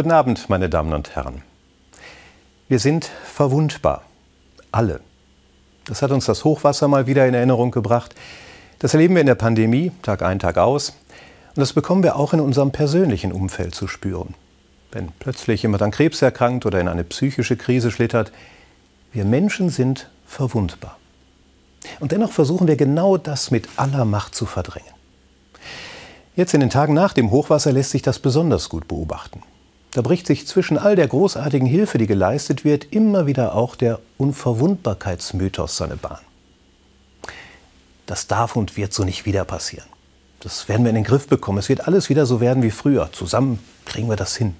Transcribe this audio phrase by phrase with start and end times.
[0.00, 1.42] Guten Abend, meine Damen und Herren.
[2.70, 4.00] Wir sind verwundbar.
[4.72, 5.00] Alle.
[5.84, 8.14] Das hat uns das Hochwasser mal wieder in Erinnerung gebracht.
[8.78, 10.94] Das erleben wir in der Pandemie, Tag ein, Tag aus.
[11.48, 14.32] Und das bekommen wir auch in unserem persönlichen Umfeld zu spüren.
[14.90, 18.32] Wenn plötzlich jemand an Krebs erkrankt oder in eine psychische Krise schlittert,
[19.12, 20.96] wir Menschen sind verwundbar.
[21.98, 24.94] Und dennoch versuchen wir genau das mit aller Macht zu verdrängen.
[26.36, 29.42] Jetzt in den Tagen nach dem Hochwasser lässt sich das besonders gut beobachten.
[29.92, 33.98] Da bricht sich zwischen all der großartigen Hilfe, die geleistet wird, immer wieder auch der
[34.18, 36.20] Unverwundbarkeitsmythos seine Bahn.
[38.06, 39.86] Das darf und wird so nicht wieder passieren.
[40.40, 41.58] Das werden wir in den Griff bekommen.
[41.58, 43.10] Es wird alles wieder so werden wie früher.
[43.12, 44.56] Zusammen kriegen wir das hin.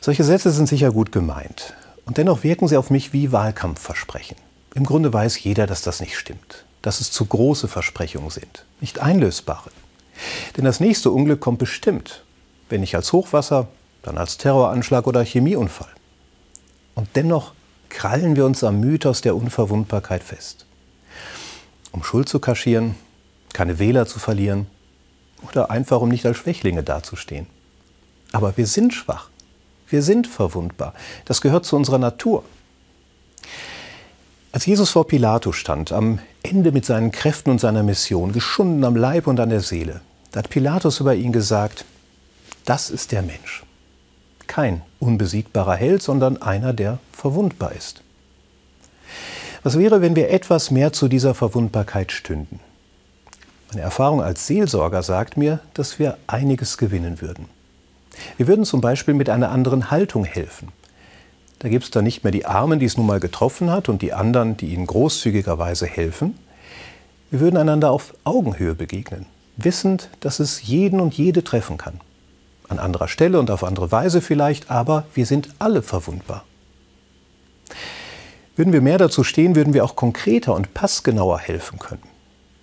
[0.00, 1.74] Solche Sätze sind sicher gut gemeint.
[2.04, 4.36] Und dennoch wirken sie auf mich wie Wahlkampfversprechen.
[4.74, 6.64] Im Grunde weiß jeder, dass das nicht stimmt.
[6.82, 8.64] Dass es zu große Versprechungen sind.
[8.80, 9.70] Nicht einlösbare.
[10.56, 12.24] Denn das nächste Unglück kommt bestimmt.
[12.68, 13.68] Wenn nicht als Hochwasser,
[14.02, 15.90] dann als Terroranschlag oder Chemieunfall.
[16.94, 17.52] Und dennoch
[17.88, 20.66] krallen wir uns am Mythos der Unverwundbarkeit fest.
[21.92, 22.94] Um Schuld zu kaschieren,
[23.52, 24.66] keine Wähler zu verlieren
[25.48, 27.46] oder einfach um nicht als Schwächlinge dazustehen.
[28.32, 29.30] Aber wir sind schwach.
[29.88, 30.92] Wir sind verwundbar.
[31.24, 32.44] Das gehört zu unserer Natur.
[34.52, 38.96] Als Jesus vor Pilatus stand, am Ende mit seinen Kräften und seiner Mission, geschunden am
[38.96, 40.00] Leib und an der Seele,
[40.32, 41.84] da hat Pilatus über ihn gesagt,
[42.64, 43.64] das ist der Mensch.
[44.46, 48.02] Kein unbesiegbarer Held, sondern einer, der verwundbar ist.
[49.62, 52.60] Was wäre, wenn wir etwas mehr zu dieser Verwundbarkeit stünden?
[53.70, 57.46] Meine Erfahrung als Seelsorger sagt mir, dass wir einiges gewinnen würden.
[58.36, 60.68] Wir würden zum Beispiel mit einer anderen Haltung helfen.
[61.58, 64.00] Da gibt es dann nicht mehr die Armen, die es nun mal getroffen hat, und
[64.00, 66.38] die anderen, die ihnen großzügigerweise helfen.
[67.30, 69.26] Wir würden einander auf Augenhöhe begegnen,
[69.56, 72.00] wissend, dass es jeden und jede treffen kann.
[72.68, 76.44] An anderer Stelle und auf andere Weise vielleicht, aber wir sind alle verwundbar.
[78.56, 82.02] Würden wir mehr dazu stehen, würden wir auch konkreter und passgenauer helfen können.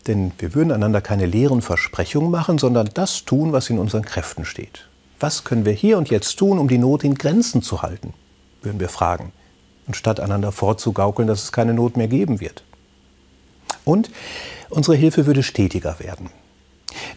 [0.08, 4.46] Denn wir würden einander keine leeren Versprechungen machen, sondern das tun, was in unseren Kräften
[4.46, 4.88] steht.
[5.20, 8.14] Was können wir hier und jetzt tun, um die Not in Grenzen zu halten?
[8.62, 9.32] Würden wir fragen,
[9.88, 12.64] anstatt einander vorzugaukeln, dass es keine Not mehr geben wird.
[13.86, 14.12] Und
[14.70, 16.30] unsere Hilfe würde stetiger werden.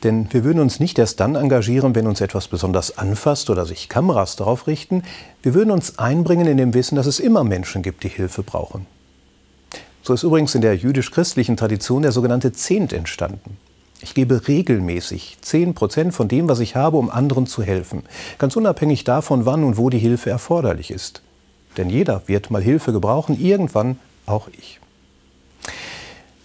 [0.03, 3.89] Denn wir würden uns nicht erst dann engagieren, wenn uns etwas besonders anfasst oder sich
[3.89, 5.03] Kameras darauf richten.
[5.43, 8.87] Wir würden uns einbringen in dem Wissen, dass es immer Menschen gibt, die Hilfe brauchen.
[10.03, 13.59] So ist übrigens in der jüdisch-christlichen Tradition der sogenannte Zehnt entstanden.
[14.01, 18.05] Ich gebe regelmäßig 10 Prozent von dem, was ich habe, um anderen zu helfen.
[18.39, 21.23] Ganz unabhängig davon, wann und wo die Hilfe erforderlich ist.
[21.77, 24.81] Denn jeder wird mal Hilfe gebrauchen, irgendwann auch ich.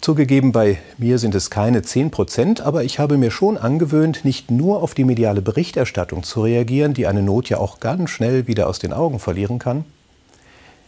[0.03, 4.51] Zugegeben, bei mir sind es keine 10 Prozent, aber ich habe mir schon angewöhnt, nicht
[4.51, 8.67] nur auf die mediale Berichterstattung zu reagieren, die eine Not ja auch ganz schnell wieder
[8.67, 9.85] aus den Augen verlieren kann,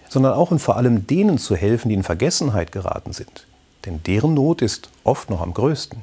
[0.10, 3.48] sondern auch und vor allem denen zu helfen, die in Vergessenheit geraten sind.
[3.86, 6.02] Denn deren Not ist oft noch am größten.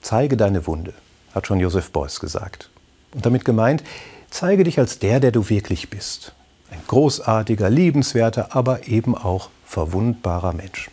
[0.00, 0.94] Zeige deine Wunde,
[1.34, 2.70] hat schon Josef Beuys gesagt.
[3.12, 3.84] Und damit gemeint,
[4.30, 6.32] zeige dich als der, der du wirklich bist.
[6.70, 10.90] Ein großartiger, liebenswerter, aber eben auch verwundbarer Mensch.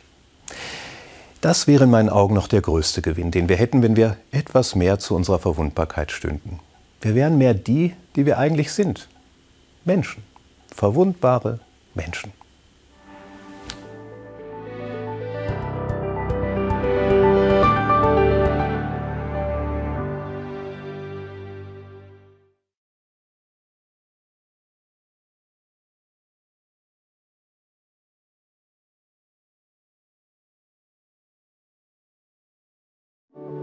[1.40, 4.76] Das wäre in meinen Augen noch der größte Gewinn, den wir hätten, wenn wir etwas
[4.76, 6.60] mehr zu unserer Verwundbarkeit stünden.
[7.02, 9.08] Wir wären mehr die, die wir eigentlich sind.
[9.86, 10.24] Menschen.
[10.76, 11.60] Verwundbare
[11.94, 12.34] Menschen.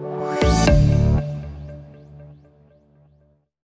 [0.00, 0.21] Yeah.